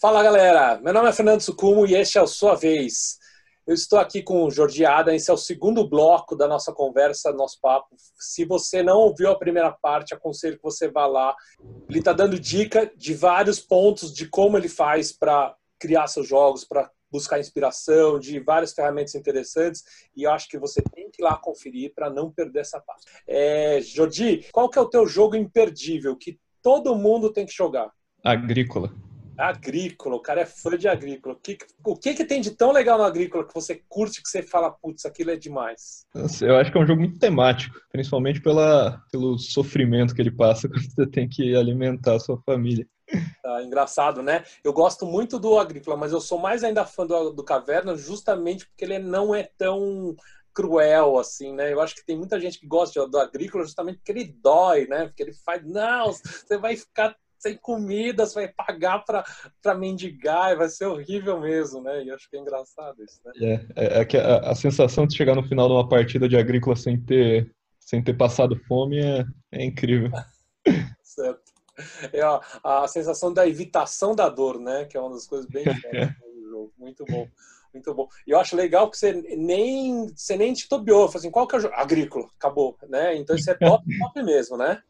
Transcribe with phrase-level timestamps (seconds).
[0.00, 3.18] Fala galera, meu nome é Fernando Sucumo e este é o Sua Vez.
[3.66, 7.30] Eu estou aqui com o Jordi Adam, esse é o segundo bloco da nossa conversa,
[7.34, 7.94] nosso papo.
[8.16, 11.36] Se você não ouviu a primeira parte, aconselho que você vá lá.
[11.86, 16.64] Ele está dando dica de vários pontos de como ele faz para criar seus jogos,
[16.64, 19.84] para buscar inspiração, de várias ferramentas interessantes,
[20.16, 23.04] e eu acho que você tem que ir lá conferir para não perder essa parte.
[23.26, 27.92] É, Jordi, qual que é o teu jogo imperdível que todo mundo tem que jogar?
[28.24, 28.90] Agrícola.
[29.40, 31.34] Agrícola, o cara é fã de agrícola.
[31.34, 34.28] O que, o que, que tem de tão legal no agrícola que você curte, que
[34.28, 36.04] você fala, putz, aquilo é demais?
[36.42, 40.68] Eu acho que é um jogo muito temático, principalmente pela, pelo sofrimento que ele passa
[40.70, 42.86] quando você tem que alimentar a sua família.
[43.44, 44.44] Ah, engraçado, né?
[44.62, 48.66] Eu gosto muito do agrícola, mas eu sou mais ainda fã do, do caverna justamente
[48.66, 50.14] porque ele não é tão
[50.52, 51.72] cruel, assim, né?
[51.72, 55.06] Eu acho que tem muita gente que gosta do agrícola justamente porque ele dói, né?
[55.06, 60.68] Porque ele faz, não, você vai ficar sem comida, você vai pagar para mendigar, vai
[60.68, 62.04] ser horrível mesmo, né?
[62.04, 63.32] E acho que é engraçado isso, né?
[63.40, 66.36] É, é, é que a, a, sensação de chegar no final de uma partida de
[66.36, 70.10] agrícola sem ter, sem ter passado fome é, é incrível.
[71.02, 71.50] certo.
[72.12, 74.84] É a, a sensação da evitação da dor, né?
[74.84, 76.72] Que é uma das coisas bem diferentes do jogo.
[76.76, 77.26] Muito bom.
[77.72, 78.06] Muito bom.
[78.26, 81.06] E eu acho legal que você nem, você nem titubeou.
[81.06, 81.74] Assim, qual que é o jogo?
[81.74, 83.16] Agrícola, acabou, né?
[83.16, 84.82] Então isso é top, top mesmo, né?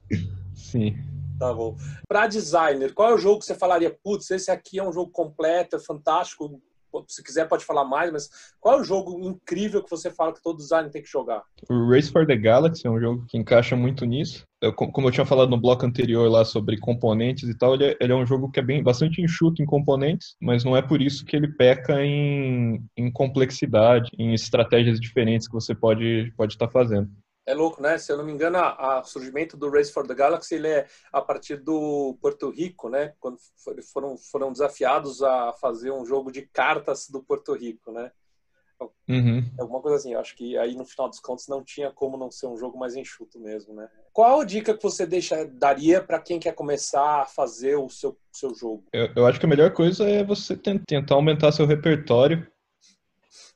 [0.56, 0.96] Sim.
[1.40, 1.74] Tá bom.
[2.06, 3.96] Para designer, qual é o jogo que você falaria?
[4.04, 6.60] Putz, esse aqui é um jogo completo, é fantástico.
[7.08, 8.28] Se quiser, pode falar mais, mas
[8.60, 11.42] qual é o jogo incrível que você fala que todo designer tem que jogar?
[11.70, 14.44] O Race for the Galaxy é um jogo que encaixa muito nisso.
[14.60, 17.96] Eu, como eu tinha falado no bloco anterior lá sobre componentes e tal, ele é,
[17.98, 21.00] ele é, um jogo que é bem bastante enxuto em componentes, mas não é por
[21.00, 26.66] isso que ele peca em, em complexidade, em estratégias diferentes que você pode pode estar
[26.66, 27.08] tá fazendo
[27.50, 27.98] é louco, né?
[27.98, 31.20] Se eu não me engano, o surgimento do Race for the Galaxy ele é a
[31.20, 33.14] partir do Porto Rico, né?
[33.18, 33.36] Quando
[33.92, 38.10] foram, foram desafiados a fazer um jogo de cartas do Porto Rico, né?
[39.08, 39.44] Uhum.
[39.58, 40.14] Alguma coisa assim.
[40.14, 42.78] Eu acho que aí no final dos contos não tinha como não ser um jogo
[42.78, 43.88] mais enxuto mesmo, né?
[44.12, 48.18] Qual a dica que você deixa, daria para quem quer começar a fazer o seu,
[48.32, 48.84] seu jogo?
[48.92, 52.46] Eu, eu acho que a melhor coisa é você tentar aumentar seu repertório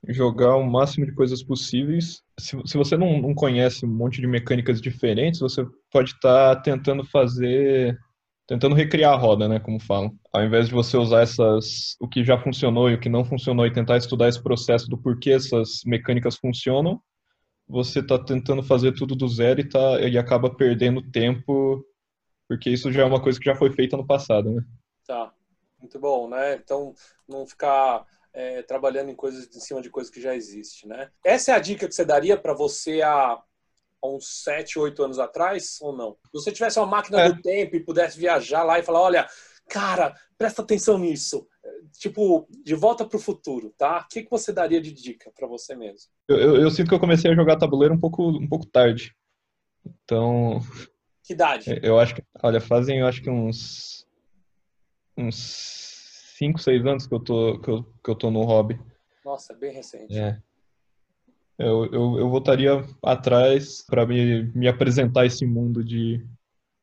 [0.09, 2.23] jogar o máximo de coisas possíveis.
[2.39, 6.63] Se, se você não, não conhece um monte de mecânicas diferentes, você pode estar tá
[6.63, 7.99] tentando fazer,
[8.47, 10.15] tentando recriar a roda, né, como falam.
[10.33, 13.67] Ao invés de você usar essas, o que já funcionou e o que não funcionou
[13.67, 17.01] e tentar estudar esse processo do porquê essas mecânicas funcionam,
[17.67, 21.85] você está tentando fazer tudo do zero e, tá, e acaba perdendo tempo,
[22.47, 24.63] porque isso já é uma coisa que já foi feita no passado, né?
[25.07, 25.33] Tá,
[25.81, 26.57] muito bom, né?
[26.57, 26.95] Então,
[27.27, 28.05] não ficar
[28.35, 31.09] é, trabalhando em coisas em cima de coisas que já existem, né?
[31.25, 33.41] Essa é a dica que você daria para você há,
[34.03, 36.13] uns 7, 8 anos atrás ou não?
[36.27, 37.33] Se você tivesse uma máquina é.
[37.33, 39.27] do tempo e pudesse viajar lá e falar, olha,
[39.67, 41.47] cara, presta atenção nisso.
[41.99, 44.01] Tipo, de volta para o futuro, tá?
[44.01, 46.11] O que, que você daria de dica para você mesmo?
[46.29, 49.17] Eu, eu, eu, sinto que eu comecei a jogar tabuleiro um pouco, um pouco tarde.
[49.87, 50.61] Então.
[51.23, 51.81] Que idade?
[51.83, 54.07] Eu acho que, olha, fazem, eu acho que uns.
[55.17, 55.84] Uns
[56.39, 58.81] 5, 6 anos que eu tô, que eu, que eu tô no hobby.
[59.25, 60.19] Nossa, bem recente.
[60.19, 60.39] É.
[61.59, 66.27] Eu, eu, eu voltaria atrás para me, me apresentar esse mundo de,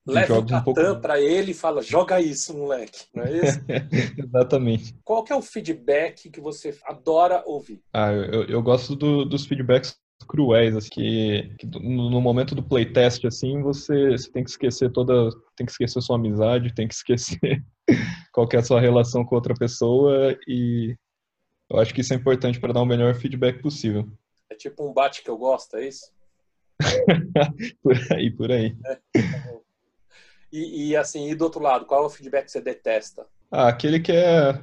[0.08, 1.00] Leve jogos um pouco...
[1.00, 3.60] para ele e fala, joga isso, moleque, não é isso?
[4.18, 4.96] Exatamente.
[5.04, 7.84] Qual que é o feedback que você adora ouvir?
[7.94, 13.26] Ah, eu, eu gosto do, dos feedbacks cruéis, assim, que, que no, momento do playtest,
[13.26, 17.64] assim, você, você, tem que esquecer toda, tem que esquecer sua amizade, tem que esquecer
[18.34, 20.96] qual é a sua relação com outra pessoa e
[21.70, 24.08] eu acho que isso é importante para dar o melhor feedback possível.
[24.50, 26.12] É tipo um bate que eu gosto, é isso?
[27.82, 28.76] por aí, por aí.
[28.86, 29.00] É.
[30.52, 33.26] E, e, assim, e do outro lado, qual é o feedback que você detesta?
[33.50, 34.60] Ah, aquele que é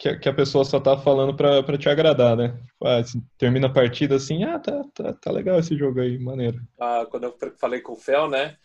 [0.00, 2.48] que, a pessoa só tá falando para te agradar, né?
[2.48, 3.02] Tipo, ah,
[3.36, 6.58] termina a partida assim, ah, tá, tá, tá legal esse jogo aí, maneiro.
[6.80, 8.56] Ah, quando eu falei com o Fel, né?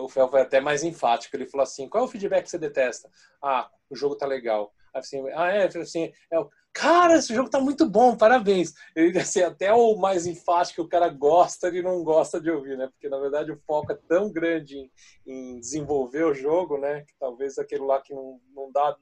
[0.00, 1.36] o Fel foi até mais enfático.
[1.36, 3.08] Ele falou assim: qual é o feedback que você detesta?
[3.42, 4.72] Ah, o jogo tá legal.
[4.92, 8.72] Assim, ah, é, assim, é, cara, esse jogo tá muito bom, parabéns.
[8.94, 12.78] Ele, assim, até o mais enfático que o cara gosta, ele não gosta de ouvir,
[12.78, 12.88] né?
[12.88, 14.90] Porque, na verdade, o foco é tão grande em,
[15.26, 17.00] em desenvolver o jogo, né?
[17.02, 18.96] Que talvez aquele lá que não, não, dá,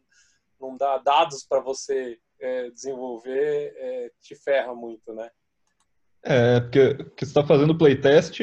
[0.63, 5.29] não dá dados para você é, desenvolver é, te ferra muito, né?
[6.25, 8.39] É, porque, você está fazendo playtest,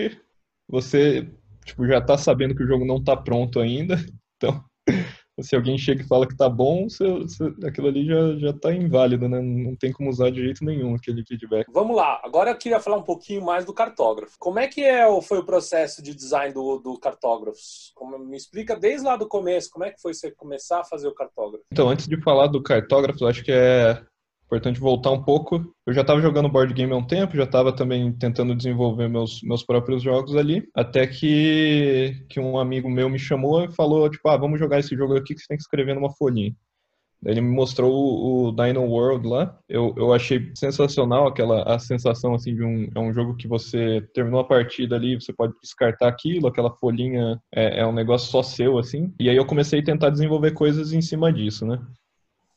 [0.67, 1.31] você
[1.65, 3.95] tipo, já está sabendo que o jogo não está pronto ainda,
[4.37, 4.63] então
[5.41, 8.73] se alguém chega e fala que tá bom, você, você, aquilo ali já, já tá
[8.73, 9.41] inválido, né?
[9.41, 11.67] Não tem como usar de jeito nenhum aquele feedback.
[11.71, 14.35] Vamos lá, agora eu queria falar um pouquinho mais do cartógrafo.
[14.39, 17.59] Como é que é, foi o processo de design do, do cartógrafo?
[17.95, 21.07] Como, me explica desde lá do começo, como é que foi você começar a fazer
[21.07, 21.65] o cartógrafo?
[21.71, 24.01] Então, antes de falar do cartógrafo, acho que é
[24.49, 25.63] importante voltar um pouco.
[25.85, 29.41] Eu já estava jogando board game há um tempo, já estava também tentando desenvolver meus,
[29.43, 34.27] meus próprios jogos ali, até que, que um amigo meu me chamou e falou, tipo,
[34.27, 36.53] ah, vamos jogar esse jogo aqui que você tem que escrever numa folhinha.
[37.25, 39.57] Ele me mostrou o, o Dino World lá.
[39.67, 44.01] Eu, eu achei sensacional aquela a sensação assim de um é um jogo que você
[44.13, 48.41] terminou a partida ali, você pode descartar aquilo, aquela folhinha é, é um negócio só
[48.41, 49.13] seu assim.
[49.19, 51.77] E aí eu comecei a tentar desenvolver coisas em cima disso, né?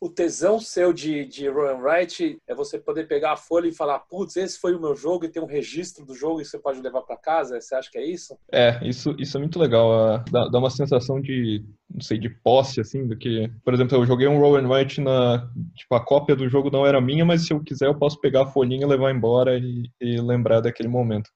[0.02, 4.00] O tesão seu de, de Run Write é você poder pegar a folha e falar,
[4.00, 6.81] putz, esse foi o meu jogo e ter um registro do jogo e você pode
[6.81, 7.60] levar para casa?
[7.60, 8.37] Você acha que é isso?
[8.52, 10.19] É, isso, isso é muito legal.
[10.28, 13.49] Dá, dá uma sensação de, não sei, de posse, assim, do que...
[13.64, 15.49] Por exemplo, eu joguei um Roll and Write na...
[15.76, 18.43] Tipo, a cópia do jogo não era minha, mas se eu quiser eu posso pegar
[18.43, 21.31] a folhinha, levar embora e, e lembrar daquele momento.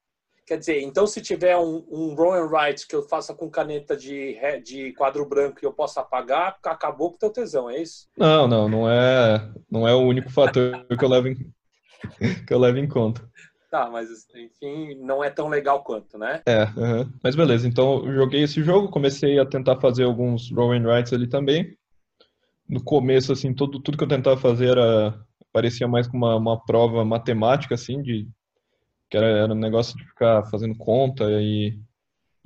[0.47, 4.39] Quer dizer, então se tiver um, um roll and que eu faça com caneta de,
[4.65, 8.07] de quadro branco e eu possa apagar, acabou com o teu tesão, é isso?
[8.17, 11.35] Não, não, não é, não é o único fator que eu levo em,
[12.47, 13.29] que eu levo em conta.
[13.69, 16.41] Tá, mas enfim, não é tão legal quanto, né?
[16.47, 16.65] É,
[17.25, 21.13] mas beleza, então eu joguei esse jogo, comecei a tentar fazer alguns roll and writes
[21.13, 21.77] ali também.
[22.69, 25.21] No começo, assim, tudo, tudo que eu tentava fazer era,
[25.53, 28.29] parecia mais como uma, uma prova matemática, assim, de
[29.11, 31.79] que era, era um negócio de ficar fazendo conta e,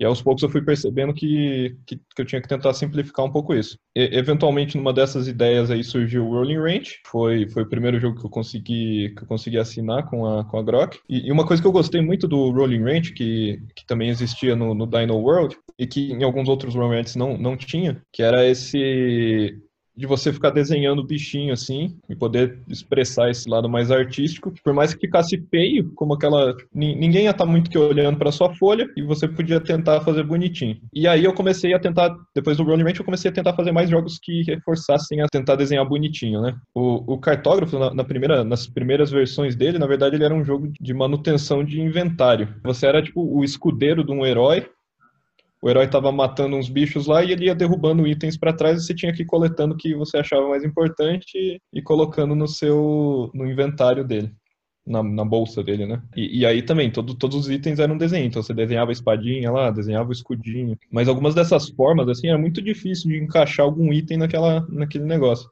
[0.01, 3.31] e aos poucos eu fui percebendo que, que, que eu tinha que tentar simplificar um
[3.31, 3.79] pouco isso.
[3.95, 8.19] E, eventualmente, numa dessas ideias aí surgiu o Rolling Range, foi, foi o primeiro jogo
[8.19, 10.99] que eu consegui, que eu consegui assinar com a, com a Grok.
[11.07, 14.57] E, e uma coisa que eu gostei muito do Rolling Range, que, que também existia
[14.57, 18.47] no, no Dino World, e que em alguns outros Rolling não, não tinha, que era
[18.47, 19.61] esse
[19.97, 24.53] de você ficar desenhando o bichinho assim e poder expressar esse lado mais artístico.
[24.63, 26.55] Por mais que ficasse feio, como aquela.
[26.73, 30.23] Ninguém ia estar tá muito que olhando para sua folha e você podia tentar fazer
[30.23, 30.77] bonitinho.
[30.93, 33.91] E aí eu comecei a tentar, depois do Ranch, eu comecei a tentar fazer mais
[33.91, 36.55] jogos que reforçassem a tentar desenhar bonitinho, né?
[36.75, 40.45] O, o cartógrafo, na, na, primeira, nas primeiras versões dele, na verdade, ele era um
[40.45, 42.49] jogo de manutenção de inventário.
[42.65, 44.67] Você era tipo o escudeiro de um herói
[45.63, 48.87] o herói estava matando uns bichos lá e ele ia derrubando itens para trás e
[48.87, 53.31] você tinha que ir coletando o que você achava mais importante e colocando no seu
[53.35, 54.33] no inventário dele.
[54.87, 56.03] Na, na bolsa dele, né?
[56.17, 58.27] E, e aí também, todo, todos os itens eram desenho.
[58.27, 60.77] Então você desenhava a espadinha lá, desenhava o escudinho.
[60.91, 65.49] Mas algumas dessas formas, assim, era muito difícil de encaixar algum item naquela, naquele negócio.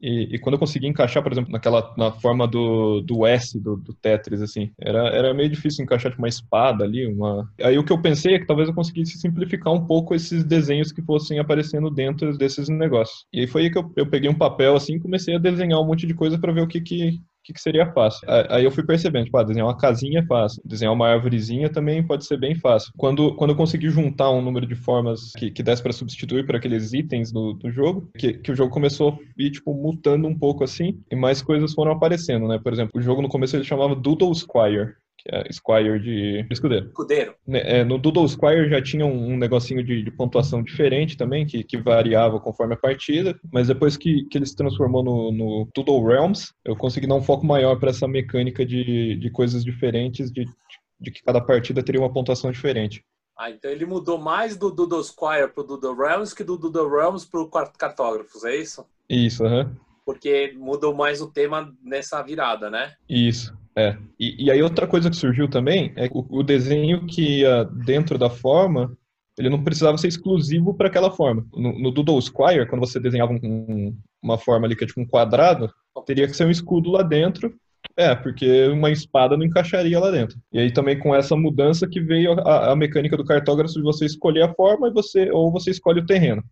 [0.00, 3.76] E, e, quando eu consegui encaixar, por exemplo, naquela na forma do, do S do,
[3.76, 7.46] do, Tetris, assim, era, era meio difícil encaixar tipo, uma espada ali, uma.
[7.60, 10.90] Aí o que eu pensei é que talvez eu conseguisse simplificar um pouco esses desenhos
[10.90, 13.26] que fossem aparecendo dentro desses negócios.
[13.32, 15.80] E aí foi aí que eu, eu peguei um papel assim e comecei a desenhar
[15.80, 17.20] um monte de coisa para ver o que, que,
[17.50, 18.26] que, que seria fácil.
[18.48, 22.06] Aí eu fui percebendo, tipo, ah, desenhar uma casinha é fácil, desenhar uma árvorezinha também
[22.06, 22.92] pode ser bem fácil.
[22.96, 26.56] Quando, quando eu consegui juntar um número de formas que, que desse para substituir por
[26.56, 30.38] aqueles itens do, do jogo, que, que o jogo começou a ir, tipo, mutando um
[30.38, 32.58] pouco assim, e mais coisas foram aparecendo, né?
[32.62, 36.86] Por exemplo, o jogo no começo ele chamava Doodle Squire, que é Squire de escudeiro.
[36.86, 37.34] Escudeiro.
[37.46, 41.46] Né, é, no Doodle Squire já tinha um, um negocinho de, de, pontuação diferente também,
[41.46, 45.68] que, que, variava conforme a partida, mas depois que, que ele se transformou no, no
[45.74, 50.30] Doodle Realms, eu consegui dar um foco maior para essa mecânica de, de coisas diferentes,
[50.32, 50.46] de,
[50.98, 53.04] de que cada partida teria uma pontuação diferente.
[53.36, 57.26] Ah, então ele mudou mais do Doodle Squire pro Doodle Realms que do Doodle Realms
[57.26, 58.86] pro Cartógrafos, é isso?
[59.08, 59.64] Isso, aham.
[59.64, 59.76] Uhum.
[60.04, 62.94] Porque mudou mais o tema nessa virada, né?
[63.08, 63.56] Isso.
[63.80, 63.96] É.
[64.18, 68.18] E, e aí outra coisa que surgiu também é o, o desenho que ia dentro
[68.18, 68.94] da forma,
[69.38, 71.46] ele não precisava ser exclusivo para aquela forma.
[71.54, 75.06] No, no Doodle Squire, quando você desenhava um, uma forma ali que é tipo um
[75.06, 75.72] quadrado,
[76.04, 77.54] teria que ser um escudo lá dentro.
[77.96, 80.38] É, porque uma espada não encaixaria lá dentro.
[80.52, 84.04] E aí também com essa mudança que veio a, a mecânica do cartógrafo de você
[84.04, 86.42] escolher a forma e você ou você escolhe o terreno.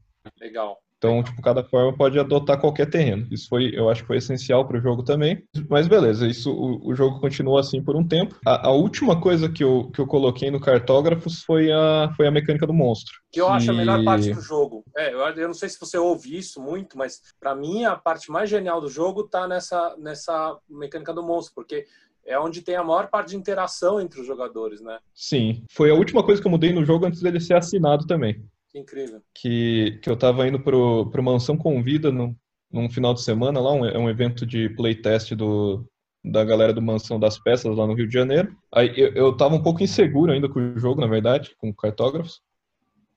[0.40, 0.78] Legal.
[0.98, 3.26] Então, tipo, cada forma pode adotar qualquer terreno.
[3.30, 5.44] Isso foi, eu acho que foi essencial para o jogo também.
[5.68, 8.36] Mas beleza, isso o, o jogo continuou assim por um tempo.
[8.44, 12.32] A, a, última coisa que eu, que eu coloquei no Cartógrafos foi a, foi a
[12.32, 13.14] mecânica do monstro.
[13.30, 13.52] Que eu que...
[13.52, 14.84] acho a melhor parte do jogo.
[14.96, 18.30] É, eu, eu não sei se você ouve isso muito, mas para mim a parte
[18.30, 21.86] mais genial do jogo tá nessa, nessa mecânica do monstro, porque
[22.26, 24.98] é onde tem a maior parte de interação entre os jogadores, né?
[25.14, 25.62] Sim.
[25.70, 28.44] Foi a última coisa que eu mudei no jogo antes dele ser assinado também.
[28.68, 29.22] Que incrível.
[29.34, 32.36] Que, que eu tava indo pro, pro Mansão Convida no,
[32.70, 35.86] num final de semana lá, um, é um evento de playtest do,
[36.24, 38.54] da galera do Mansão das Peças lá no Rio de Janeiro.
[38.72, 42.40] Aí eu, eu tava um pouco inseguro ainda com o jogo, na verdade, com cartógrafos.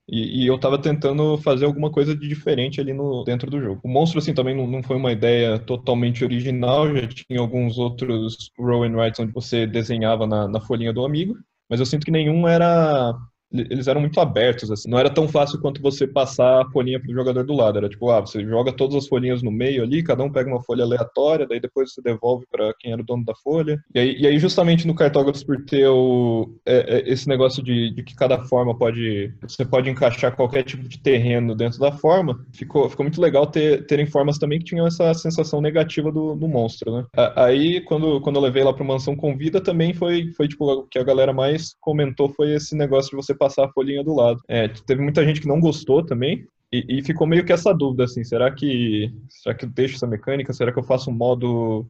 [0.09, 3.79] E, e, eu tava tentando fazer alguma coisa de diferente ali no, dentro do jogo.
[3.83, 8.51] O monstro, assim, também não, não foi uma ideia totalmente original, já tinha alguns outros
[8.59, 11.37] roll and writes onde você desenhava na, na folhinha do amigo,
[11.69, 13.13] mas eu sinto que nenhum era
[13.53, 14.89] eles eram muito abertos, assim.
[14.89, 17.77] Não era tão fácil quanto você passar a folhinha pro jogador do lado.
[17.77, 20.63] Era tipo, ah, você joga todas as folhinhas no meio ali, cada um pega uma
[20.63, 23.81] folha aleatória, daí depois você devolve para quem era o dono da folha.
[23.93, 27.93] E aí, e aí justamente no cartógrafo, por ter o, é, é, esse negócio de,
[27.93, 29.33] de, que cada forma pode.
[29.41, 33.85] Você pode encaixar qualquer tipo de terreno dentro da forma, ficou, ficou muito legal ter,
[33.85, 37.05] terem formas também que tinham essa sensação negativa do, do monstro, né?
[37.35, 40.99] Aí, quando, quando eu levei lá pra Mansão Convida, também foi, foi tipo, o que
[40.99, 44.39] a galera mais comentou foi esse negócio de você passar a folhinha do lado.
[44.47, 48.03] É, teve muita gente que não gostou também, e, e, ficou meio que essa dúvida,
[48.03, 50.53] assim, será que, será que eu deixo essa mecânica?
[50.53, 51.85] Será que eu faço um modo,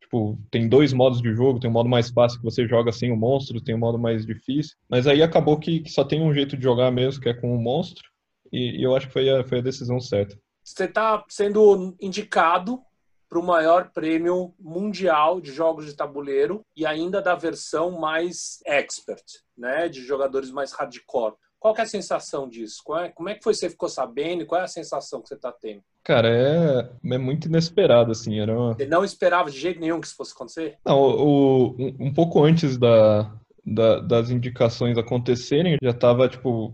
[0.00, 3.10] tipo, tem dois modos de jogo, tem um modo mais fácil que você joga sem
[3.10, 6.32] o monstro, tem um modo mais difícil, mas aí acabou que, que só tem um
[6.32, 8.08] jeito de jogar mesmo, que é com o monstro,
[8.50, 10.38] e, e eu acho que foi a, foi a decisão certa.
[10.64, 12.80] Você está sendo indicado
[13.28, 19.24] para o maior prêmio mundial de jogos de tabuleiro e ainda da versão mais expert,
[19.56, 21.34] né, de jogadores mais hardcore.
[21.58, 22.82] Qual é a sensação disso?
[22.96, 24.46] É, como é que foi você ficou sabendo?
[24.46, 25.82] Qual é a sensação que você está tendo?
[26.04, 28.38] Cara, é, é muito inesperado, assim.
[28.38, 28.74] Era uma...
[28.74, 30.78] Você não esperava de jeito nenhum que isso fosse acontecer?
[30.84, 36.72] Não, o, um, um, pouco antes da, da, das indicações acontecerem, já estava tipo...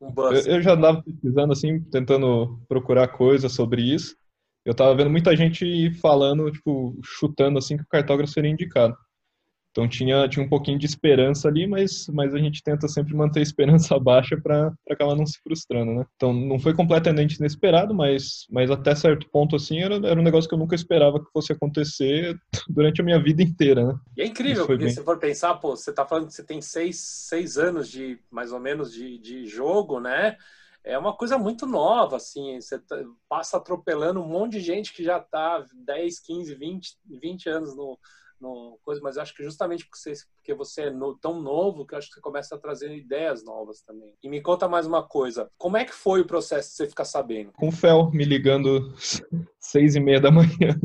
[0.00, 4.16] Um eu, eu já andava pesquisando, assim, tentando procurar coisas sobre isso
[4.64, 8.96] eu tava vendo muita gente falando, tipo, chutando assim que o cartógrafo seria indicado.
[9.74, 13.40] Então tinha, tinha um pouquinho de esperança ali, mas, mas a gente tenta sempre manter
[13.40, 16.06] a esperança baixa para acabar não se frustrando, né?
[16.14, 20.48] Então não foi completamente inesperado, mas, mas até certo ponto assim era, era um negócio
[20.48, 22.38] que eu nunca esperava que fosse acontecer
[22.70, 23.94] durante a minha vida inteira, né?
[24.16, 24.94] E é incrível, porque bem...
[24.94, 28.52] se for pensar, pô, você tá falando que você tem seis, seis anos de mais
[28.52, 30.36] ou menos de, de jogo, né?
[30.84, 35.02] É uma coisa muito nova, assim, você tá, passa atropelando um monte de gente que
[35.02, 37.98] já está 10, 15, 20, 20 anos no,
[38.38, 41.94] no coisa, mas acho que justamente porque você, porque você é no, tão novo que
[41.94, 44.12] acho que você começa a trazer ideias novas também.
[44.22, 47.06] E me conta mais uma coisa, como é que foi o processo de você ficar
[47.06, 47.52] sabendo?
[47.52, 48.92] Com o Fel me ligando
[49.58, 50.78] seis e meia da manhã.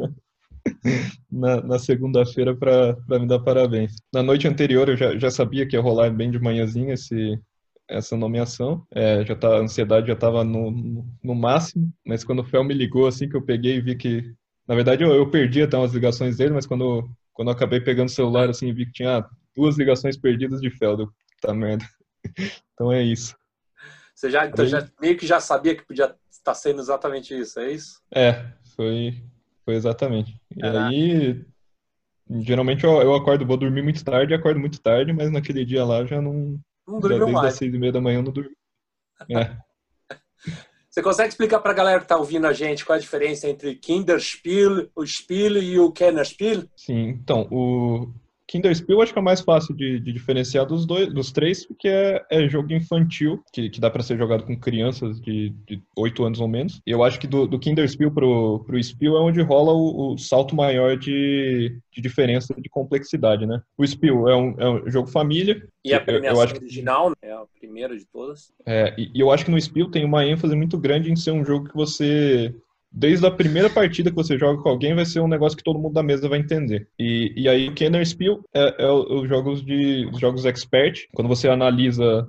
[1.31, 3.95] na, na segunda-feira para me dar parabéns.
[4.13, 7.39] Na noite anterior eu já, já sabia que ia rolar bem de manhãzinha esse,
[7.89, 8.85] essa nomeação.
[8.91, 12.73] É, já tá, a ansiedade já estava no, no, máximo, mas quando o Fel me
[12.73, 14.33] ligou, assim que eu peguei e vi que.
[14.67, 18.07] Na verdade, eu, eu perdi até umas ligações dele, mas quando, quando eu acabei pegando
[18.07, 21.11] o celular, assim, vi que tinha duas ligações perdidas de Fel.
[21.41, 21.85] Tá merda.
[22.73, 23.35] então é isso.
[24.13, 27.71] Você já, então, já meio que já sabia que podia estar sendo exatamente isso, é
[27.71, 28.01] isso?
[28.13, 29.23] É, foi,
[29.63, 30.35] foi exatamente.
[30.55, 31.45] E aí,
[32.41, 36.05] geralmente eu, eu acordo, vou dormir muito tarde, acordo muito tarde, mas naquele dia lá
[36.05, 37.43] já não, não dormiu desde mais.
[37.43, 38.55] Desde seis e meia da manhã não dormi.
[39.29, 39.57] É.
[40.89, 43.47] Você consegue explicar para a galera que está ouvindo a gente qual é a diferença
[43.47, 46.63] entre Kinderspiel, o Spiel e o Kennerspiel?
[46.75, 48.11] Sim, então, o,
[48.49, 51.87] Kinderspiel acho que é o mais fácil de, de diferenciar dos, dois, dos três, porque
[51.87, 56.25] é, é jogo infantil, que, que dá para ser jogado com crianças de, de 8
[56.25, 56.81] anos ou menos.
[56.85, 60.17] E eu acho que do, do Kinderspiel pro, pro Spiel é onde rola o, o
[60.17, 63.61] salto maior de, de diferença de complexidade, né?
[63.77, 65.63] O Spiel é um, é um jogo família.
[65.85, 67.15] E a premiação eu, eu original, né?
[67.21, 68.51] É a primeira de todas.
[68.65, 71.31] É, e, e eu acho que no Spiel tem uma ênfase muito grande em ser
[71.31, 72.55] um jogo que você
[72.91, 75.79] desde a primeira partida que você joga com alguém, vai ser um negócio que todo
[75.79, 76.87] mundo da mesa vai entender.
[76.97, 81.47] E, e aí, Kenner Spiel é, é os jogos de os jogos expert, quando você
[81.47, 82.27] analisa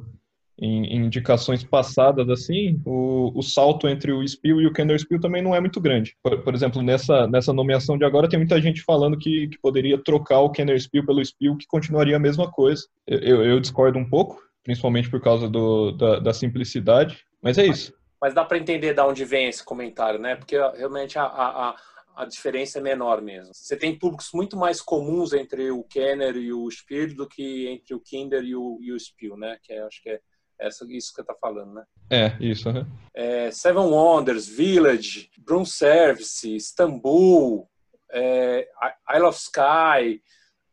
[0.61, 5.21] em, em indicações passadas, assim, o, o, salto entre o Spiel e o Kenner Spiel
[5.21, 6.15] também não é muito grande.
[6.23, 9.97] Por, por, exemplo, nessa, nessa nomeação de agora, tem muita gente falando que, que poderia
[9.97, 12.83] trocar o Kenner Spiel pelo Spiel, que continuaria a mesma coisa.
[13.07, 17.99] Eu, eu discordo um pouco, principalmente por causa do, da, da simplicidade, mas é isso
[18.21, 20.37] mas dá para entender de onde vem esse comentário, né?
[20.37, 21.77] Porque realmente a, a,
[22.17, 23.55] a, diferença é menor mesmo.
[23.55, 27.95] Você tem públicos muito mais comuns entre o Kenner e o Spiel do que entre
[27.95, 29.59] o Kinder e o, e o Spiel, né?
[29.63, 30.21] Que é, acho que é,
[30.59, 31.85] Essa, isso que você tá falando, né?
[32.11, 32.69] É, isso.
[32.69, 32.85] Uhum.
[33.15, 37.67] É, Seven Wonders, Village, Broom Service, Istanbul,
[38.11, 38.69] é,
[39.15, 40.23] Isle of Sky,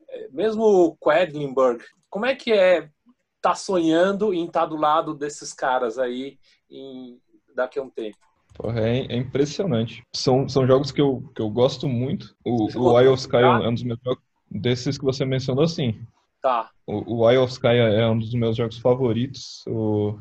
[0.09, 1.81] é, mesmo Quedlinburg.
[2.09, 2.89] Como é que é
[3.41, 6.37] tá sonhando em estar tá do lado desses caras aí
[6.69, 7.21] em,
[7.57, 8.17] daqui a um tempo?
[8.53, 10.03] Porra, é, é, impressionante.
[10.13, 12.35] São, são jogos que eu, que eu gosto muito.
[12.45, 15.99] O, o Eye of Sky é um dos meus jogos, desses que você mencionou, sim.
[16.41, 16.69] Tá.
[16.85, 19.63] O, o Eye of Sky é um dos meus jogos favoritos.
[19.67, 20.17] O,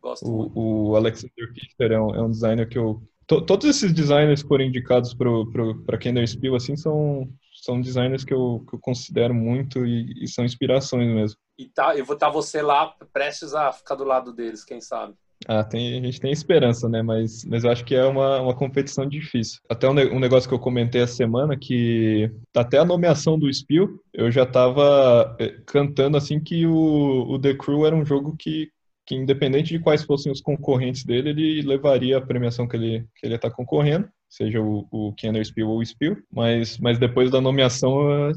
[0.00, 3.02] Gosto o, o Alexander Fichter é um, é um designer que eu...
[3.26, 7.28] To, todos esses designers que foram indicados para Kender Spiel, assim, são,
[7.62, 11.38] são designers que eu, que eu considero muito e, e são inspirações mesmo.
[11.56, 14.80] E tá, eu vou estar tá você lá prestes a ficar do lado deles, quem
[14.80, 15.14] sabe?
[15.48, 17.02] Ah, tem, a gente tem esperança, né?
[17.02, 19.60] Mas, mas eu acho que é uma, uma competição difícil.
[19.68, 23.88] Até um, um negócio que eu comentei essa semana, que até a nomeação do Spiel,
[24.12, 28.70] eu já estava eh, cantando assim que o, o The Crew era um jogo que,
[29.06, 33.26] que, independente de quais fossem os concorrentes dele, ele levaria a premiação que ele, que
[33.26, 36.18] ele está concorrendo, seja o, o Kenner Spiel ou o Spiel.
[36.30, 38.32] Mas, mas depois da nomeação, a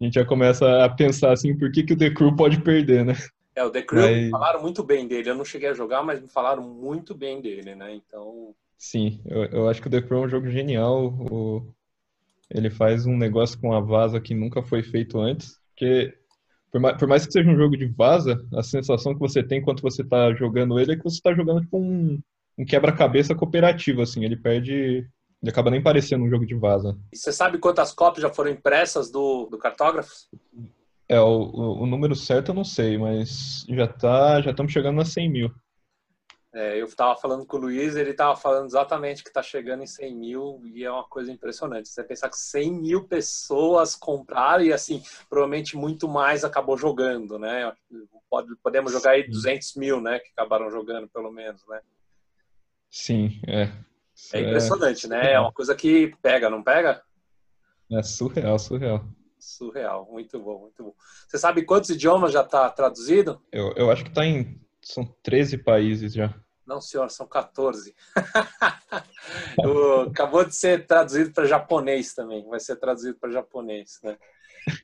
[0.00, 3.14] gente já começa a pensar assim, por que, que o The Crew pode perder, né?
[3.54, 4.30] É, o The Crew, mas...
[4.30, 5.30] falaram muito bem dele.
[5.30, 7.94] Eu não cheguei a jogar, mas me falaram muito bem dele, né?
[7.94, 8.54] Então.
[8.78, 11.06] Sim, eu, eu acho que o The Crew é um jogo genial.
[11.30, 11.62] O...
[12.50, 15.60] Ele faz um negócio com a vaza que nunca foi feito antes.
[15.68, 16.14] Porque,
[16.70, 19.62] por mais, por mais que seja um jogo de vaza, a sensação que você tem
[19.62, 22.20] quando você está jogando ele é que você está jogando tipo um,
[22.58, 24.24] um quebra-cabeça cooperativo, assim.
[24.24, 25.06] Ele perde.
[25.42, 26.96] Ele acaba nem parecendo um jogo de vaza.
[27.12, 30.12] E você sabe quantas cópias já foram impressas do, do cartógrafo?
[31.12, 35.04] É, o, o, número certo eu não sei, mas já tá, já estamos chegando a
[35.04, 35.54] 100 mil.
[36.54, 39.86] É, eu estava falando com o Luiz, ele estava falando exatamente que está chegando em
[39.86, 41.90] 100 mil e é uma coisa impressionante.
[41.90, 47.70] Você pensar que 100 mil pessoas compraram e, assim, provavelmente muito mais acabou jogando, né?
[48.30, 50.18] Pode, podemos jogar aí 200 mil, né?
[50.18, 51.82] Que acabaram jogando, pelo menos, né?
[52.90, 53.70] Sim, é.
[54.32, 55.08] É impressionante, é...
[55.10, 55.32] né?
[55.34, 57.02] É uma coisa que pega, não pega?
[57.90, 59.06] É surreal, surreal
[59.42, 60.08] surreal.
[60.10, 60.94] Muito bom, muito bom.
[61.28, 63.42] Você sabe quantos idiomas já está traduzido?
[63.50, 64.60] Eu, eu acho que está em.
[64.80, 66.34] São 13 países já.
[66.66, 67.94] Não, senhor, são 14.
[70.08, 72.48] acabou de ser traduzido para japonês também.
[72.48, 74.16] Vai ser traduzido para japonês, né?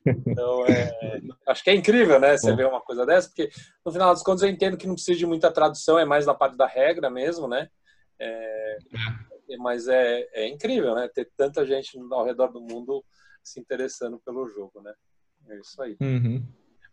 [0.05, 0.91] Então, é,
[1.47, 2.37] acho que é incrível, né?
[2.37, 3.49] Você ver uma coisa dessa, porque
[3.85, 6.33] no final das contas eu entendo que não precisa de muita tradução, é mais na
[6.33, 7.69] parte da regra mesmo, né?
[8.19, 8.77] É,
[9.49, 9.57] é.
[9.57, 11.07] mas é, é incrível, né?
[11.07, 13.03] Ter tanta gente ao redor do mundo
[13.43, 14.93] se interessando pelo jogo, né?
[15.49, 15.97] É isso aí.
[16.01, 16.43] Uhum.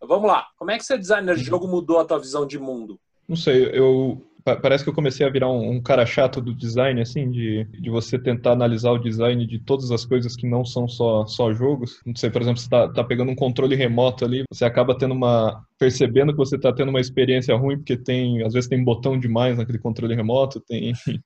[0.01, 0.47] Vamos lá.
[0.57, 2.99] Como é que ser designer de jogo mudou a tua visão de mundo?
[3.27, 4.21] Não sei, eu
[4.55, 7.89] parece que eu comecei a virar um, um, cara chato do design, assim, de, de
[7.89, 11.99] você tentar analisar o design de todas as coisas que não são só, só jogos.
[12.05, 15.13] Não sei, por exemplo, você tá, tá pegando um controle remoto ali, você acaba tendo
[15.13, 15.65] uma.
[15.77, 19.57] percebendo que você tá tendo uma experiência ruim, porque tem, às vezes tem botão demais
[19.57, 20.93] naquele controle remoto, tem.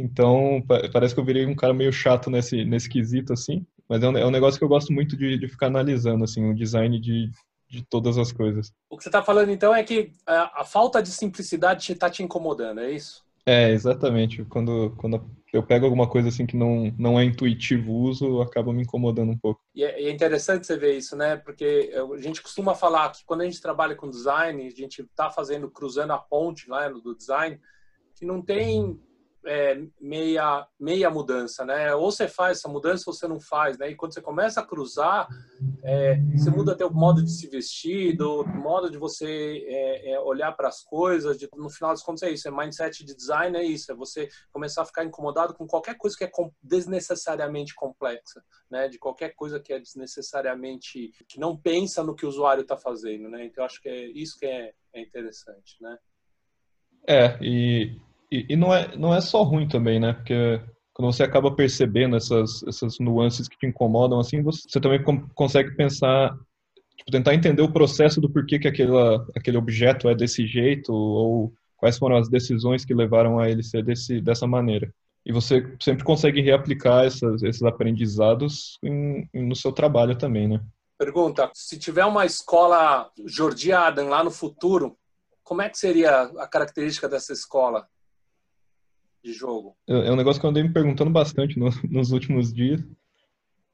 [0.00, 3.66] Então, parece que eu virei um cara meio chato nesse, nesse quesito, assim.
[3.88, 6.50] Mas é um, é um negócio que eu gosto muito de, de ficar analisando, assim,
[6.50, 7.30] o design de,
[7.68, 8.72] de todas as coisas.
[8.90, 12.22] O que você está falando, então, é que a, a falta de simplicidade está te
[12.22, 13.26] incomodando, é isso?
[13.46, 14.44] É, exatamente.
[14.44, 18.82] Quando, quando eu pego alguma coisa assim que não, não é intuitivo uso, acaba me
[18.82, 19.62] incomodando um pouco.
[19.74, 21.36] E é, é interessante você ver isso, né?
[21.36, 25.30] Porque a gente costuma falar que quando a gente trabalha com design, a gente está
[25.30, 27.58] fazendo, cruzando a ponte lá do design,
[28.14, 29.00] que não tem
[29.46, 31.94] é, meia, meia mudança, né?
[31.94, 33.90] Ou você faz essa mudança ou você não faz, né?
[33.90, 35.28] E quando você começa a cruzar,
[35.82, 40.20] é, você muda até o modo de se vestir, do modo de você é, é
[40.20, 41.38] olhar para as coisas.
[41.38, 44.28] De, no final das contas é isso, é mindset de design é isso, é você
[44.52, 46.30] começar a ficar incomodado com qualquer coisa que é
[46.62, 48.88] desnecessariamente complexa, né?
[48.88, 53.28] De qualquer coisa que é desnecessariamente que não pensa no que o usuário está fazendo,
[53.28, 53.44] né?
[53.44, 55.98] Então acho que é isso que é, é interessante, né?
[57.06, 57.98] É, e
[58.30, 60.12] e, e, não, é, não é só ruim também, né?
[60.12, 60.60] Porque
[60.92, 65.02] quando você acaba percebendo essas, essas nuances que te incomodam, assim, você, também
[65.34, 66.36] consegue pensar,
[66.96, 71.52] tipo, tentar entender o processo do porquê que aquela, aquele objeto é desse jeito, ou
[71.76, 74.92] quais foram as decisões que levaram a ele ser desse, dessa maneira.
[75.24, 80.60] E você sempre consegue reaplicar essas, esses aprendizados em, no seu trabalho também, né?
[80.98, 84.96] Pergunta: se tiver uma escola Jordi Adam lá no futuro,
[85.44, 87.86] como é que seria a característica dessa escola?
[89.28, 89.76] De jogo?
[89.88, 92.82] É, é um negócio que eu andei me perguntando bastante no, nos últimos dias,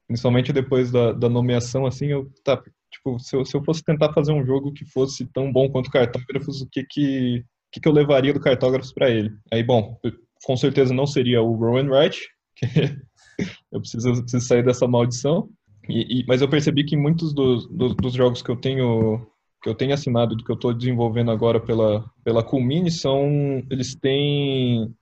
[0.07, 4.13] principalmente depois da, da nomeação, assim, eu, tá, tipo, se eu, se eu fosse tentar
[4.13, 7.93] fazer um jogo que fosse tão bom quanto Cartógrafos, o que que, que, que eu
[7.93, 9.31] levaria do Cartógrafos para ele?
[9.51, 9.97] Aí, bom,
[10.43, 12.19] com certeza não seria o Rowan Wright,
[12.55, 12.67] que
[13.71, 15.49] eu preciso, preciso sair dessa maldição,
[15.87, 19.27] e, e, mas eu percebi que muitos dos, dos, dos jogos que eu tenho
[19.61, 23.95] que eu tenho assinado, do que eu estou desenvolvendo agora pela, pela Culmine, são, eles
[23.95, 24.93] têm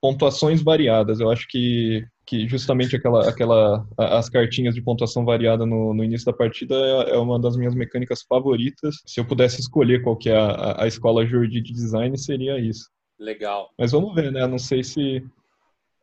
[0.00, 1.20] pontuações variadas.
[1.20, 6.26] Eu acho que, que justamente aquela, aquela, as cartinhas de pontuação variada no, no início
[6.26, 8.96] da partida é, é, uma das minhas mecânicas favoritas.
[9.06, 12.88] Se eu pudesse escolher qual que é a, a escola Jordi de design, seria isso.
[13.18, 13.70] Legal.
[13.78, 14.46] Mas vamos ver, né?
[14.46, 15.22] Não sei se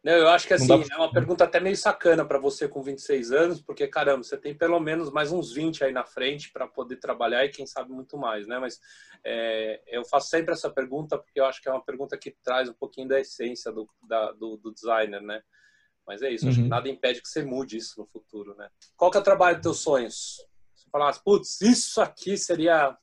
[0.08, 3.34] não, eu acho que assim, é uma pergunta até meio sacana para você com 26
[3.34, 6.96] anos, porque caramba, você tem pelo menos mais uns 20 aí na frente para poder
[6.96, 8.58] trabalhar e quem sabe muito mais, né?
[8.58, 8.80] Mas
[9.22, 12.70] é, eu faço sempre essa pergunta porque eu acho que é uma pergunta que traz
[12.70, 15.42] um pouquinho da essência do, da, do, do designer, né?
[16.08, 16.52] Mas é isso, uhum.
[16.52, 16.70] acho que uhum.
[16.70, 18.70] nada impede que você mude isso no futuro, né?
[18.96, 20.38] Qual que é o trabalho dos teus sonhos?
[20.74, 22.98] Se falasse, putz, isso aqui seria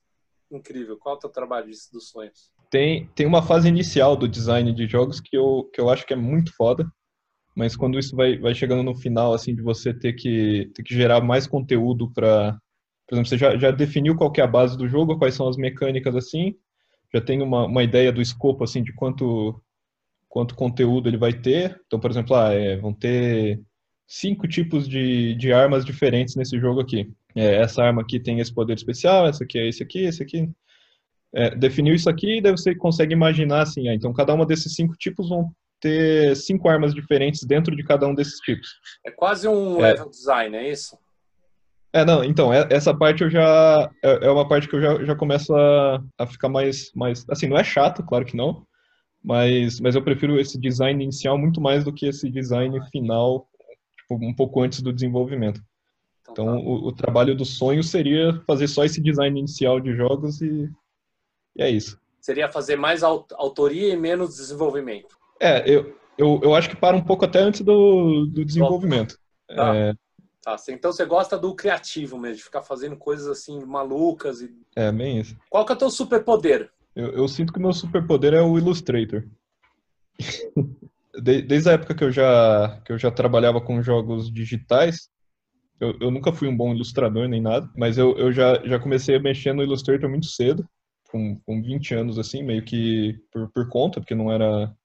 [0.50, 0.96] incrível.
[0.96, 2.50] Qual é o teu trabalho dos sonhos?
[2.74, 6.12] Tem, tem uma fase inicial do design de jogos que eu, que eu acho que
[6.12, 6.84] é muito foda,
[7.54, 10.92] mas quando isso vai, vai chegando no final, assim, de você ter que, ter que
[10.92, 12.58] gerar mais conteúdo para...
[13.06, 15.56] Por exemplo, você já, já definiu qual é a base do jogo, quais são as
[15.56, 16.56] mecânicas, assim,
[17.14, 19.62] já tem uma, uma ideia do escopo, assim, de quanto,
[20.28, 21.80] quanto conteúdo ele vai ter.
[21.86, 23.62] Então, por exemplo, ah, é, vão ter
[24.04, 27.08] cinco tipos de, de armas diferentes nesse jogo aqui.
[27.36, 30.50] É, essa arma aqui tem esse poder especial, essa aqui é esse aqui, esse aqui
[31.34, 34.94] é, definiu isso aqui, daí você consegue imaginar assim, ah, então cada uma desses cinco
[34.96, 38.68] tipos vão ter cinco armas diferentes dentro de cada um desses tipos.
[39.04, 40.96] É quase um é, level design, é isso?
[41.92, 43.90] É, não, então, é, essa parte eu já.
[44.02, 47.24] É, é uma parte que eu já, já começo a, a ficar mais, mais.
[47.28, 48.66] Assim, não é chato, claro que não,
[49.22, 53.46] mas, mas eu prefiro esse design inicial muito mais do que esse design final,
[53.96, 55.60] tipo, um pouco antes do desenvolvimento.
[56.22, 56.68] Então, então tá.
[56.68, 60.68] o, o trabalho do sonho seria fazer só esse design inicial de jogos e
[61.56, 61.98] e é isso.
[62.20, 65.16] Seria fazer mais autoria e menos desenvolvimento.
[65.40, 69.18] É, eu, eu, eu acho que para um pouco até antes do, do desenvolvimento.
[69.48, 69.76] Tá.
[69.76, 69.94] É...
[70.42, 74.54] Tá, então você gosta do criativo mesmo, de ficar fazendo coisas assim malucas e.
[74.76, 75.34] É, bem isso.
[75.48, 76.70] Qual que é o teu superpoder?
[76.94, 79.24] Eu, eu sinto que o meu superpoder é o Illustrator.
[81.22, 85.08] Desde a época que eu já, que eu já trabalhava com jogos digitais,
[85.80, 89.16] eu, eu nunca fui um bom ilustrador nem nada, mas eu, eu já, já comecei
[89.16, 90.68] a mexer no Illustrator muito cedo
[91.14, 94.76] com, com 20 anos, assim, meio que por, por conta, porque não era,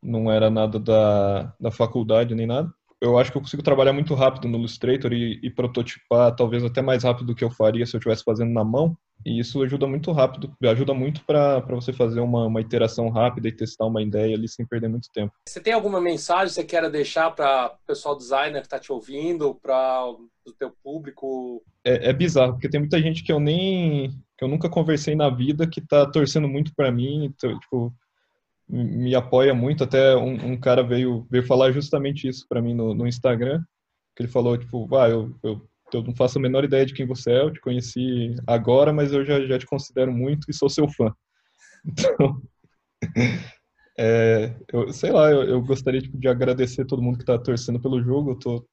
[0.00, 2.72] não era nada da, da faculdade nem nada.
[3.00, 6.80] Eu acho que eu consigo trabalhar muito rápido no Illustrator e, e prototipar talvez até
[6.80, 8.96] mais rápido do que eu faria se eu estivesse fazendo na mão.
[9.24, 13.52] E isso ajuda muito rápido, ajuda muito para você fazer uma, uma iteração rápida e
[13.52, 15.32] testar uma ideia ali sem perder muito tempo.
[15.48, 18.92] Você tem alguma mensagem que você queira deixar para o pessoal designer que está te
[18.92, 21.62] ouvindo, para o teu público?
[21.84, 25.30] É, é, bizarro, porque tem muita gente que eu nem que eu nunca conversei na
[25.30, 27.92] vida que está torcendo muito para mim, então, tipo,
[28.68, 29.84] me apoia muito.
[29.84, 33.62] Até um, um, cara veio, veio falar justamente isso para mim no, no, Instagram,
[34.14, 37.06] que ele falou, tipo, ah, eu, eu, eu, não faço a menor ideia de quem
[37.06, 40.68] você é, eu te conheci agora, mas eu já, já te considero muito e sou
[40.68, 41.12] seu fã.
[41.88, 42.42] Então,
[43.96, 47.80] é, eu, sei lá, eu, eu gostaria tipo, de agradecer todo mundo que está torcendo
[47.80, 48.66] pelo jogo, eu tô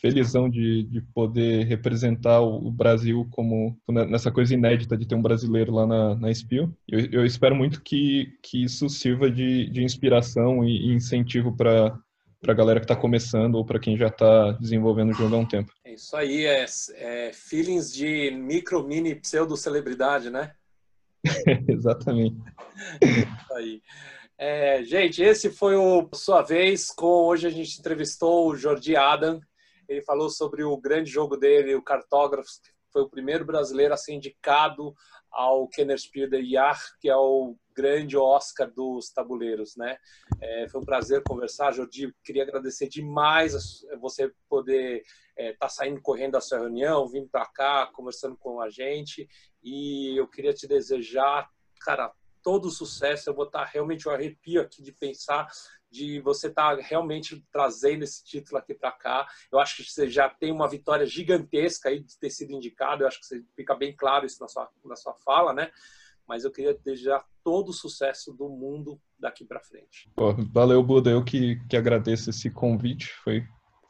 [0.00, 5.72] felizão de, de poder representar o Brasil como nessa coisa inédita de ter um brasileiro
[5.72, 6.70] lá na, na Spiel.
[6.88, 11.98] Eu, eu espero muito que, que isso sirva de, de inspiração e, incentivo para
[12.38, 15.38] para a galera que está começando ou para quem já está desenvolvendo o jogo há
[15.38, 15.72] um tempo.
[15.84, 20.52] É isso aí, é, é feelings de micro, mini, pseudo celebridade, né?
[21.66, 22.36] Exatamente.
[23.02, 23.82] isso aí.
[24.38, 26.88] É, gente, esse foi o Sua Vez.
[26.90, 29.40] Com hoje a gente entrevistou o Jordi Adam,
[29.88, 33.96] ele falou sobre o grande jogo dele, o Cartógrafos, que foi o primeiro brasileiro a
[33.96, 34.94] ser indicado
[35.30, 39.98] ao Kennerspiel de Jahr, que é o grande Oscar dos tabuleiros, né?
[40.40, 42.14] É, foi um prazer conversar, Jordi.
[42.24, 47.44] Queria agradecer demais você poder estar é, tá saindo correndo da sua reunião, vindo para
[47.44, 49.28] cá, conversando com a gente.
[49.62, 51.46] E eu queria te desejar,
[51.82, 52.10] cara,
[52.46, 53.28] todo o sucesso.
[53.28, 55.48] Eu vou estar tá realmente um arrepio aqui de pensar
[55.90, 59.26] de você estar tá realmente trazendo esse título aqui para cá.
[59.50, 63.02] Eu acho que você já tem uma vitória gigantesca aí de ter sido indicado.
[63.02, 65.72] Eu acho que fica bem claro isso na sua, na sua fala, né?
[66.24, 70.08] Mas eu queria desejar todo o sucesso do mundo daqui para frente.
[70.14, 71.10] Pô, valeu, Buda.
[71.10, 73.10] Eu que, que agradeço esse convite.
[73.24, 73.44] Foi,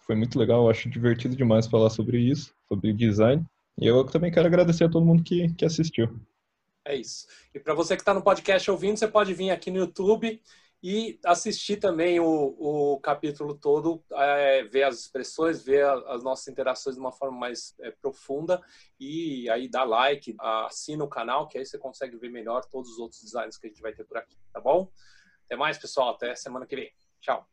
[0.07, 0.63] foi muito legal.
[0.63, 3.45] Eu acho divertido demais falar sobre isso, sobre design.
[3.79, 6.09] E eu também quero agradecer a todo mundo que, que assistiu.
[6.87, 7.27] É isso.
[7.53, 10.41] E para você que está no podcast ouvindo, você pode vir aqui no YouTube
[10.81, 16.95] e assistir também o, o capítulo todo, é, ver as expressões, ver as nossas interações
[16.95, 18.63] de uma forma mais é, profunda
[19.01, 22.99] e aí dá like, assina o canal, que aí você consegue ver melhor todos os
[23.01, 24.89] outros designs que a gente vai ter por aqui, tá bom?
[25.45, 26.11] Até mais, pessoal.
[26.11, 26.93] Até semana que vem.
[27.21, 27.49] Tchau.